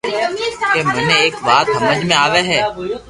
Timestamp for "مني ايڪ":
0.87-1.35